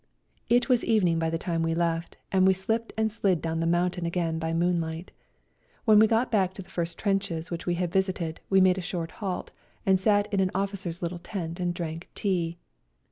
[0.49, 3.67] It was eviening by the time we left, and we slipped and slid down the
[3.67, 5.11] mountain again by moonlight.
[5.85, 8.81] When we got back to the first trenches which we had visited we made a
[8.81, 9.51] short halt,
[9.85, 12.57] and sat in an officer's little tent and drank tea.